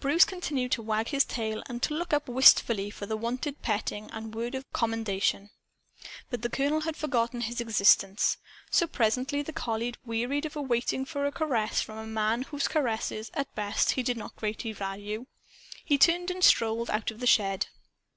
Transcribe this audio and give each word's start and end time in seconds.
Bruce 0.00 0.24
continued 0.24 0.72
to 0.72 0.82
wag 0.82 1.06
his 1.10 1.24
tail 1.24 1.62
and 1.68 1.80
to 1.80 1.94
look 1.94 2.12
up 2.12 2.28
wistfully 2.28 2.90
for 2.90 3.06
the 3.06 3.16
wonted 3.16 3.62
petting 3.62 4.10
and 4.10 4.34
word 4.34 4.56
of 4.56 4.64
commendation. 4.72 5.50
But 6.30 6.42
the 6.42 6.48
colonel 6.48 6.80
had 6.80 6.96
forgotten 6.96 7.42
his 7.42 7.60
existence. 7.60 8.38
So 8.72 8.88
presently 8.88 9.42
the 9.42 9.52
collie 9.52 9.94
wearied 10.04 10.46
of 10.46 10.56
waiting 10.56 11.04
for 11.04 11.26
a 11.26 11.30
caress 11.30 11.80
from 11.80 11.98
a 11.98 12.08
man 12.08 12.42
whose 12.42 12.66
caresses, 12.66 13.30
at 13.34 13.54
best, 13.54 13.92
he 13.92 14.02
did 14.02 14.16
not 14.16 14.34
greatly 14.34 14.72
value. 14.72 15.26
He 15.84 15.96
turned 15.96 16.28
and 16.32 16.42
strolled 16.42 16.90
out 16.90 17.12
of 17.12 17.20
the 17.20 17.26
shed. 17.28 17.68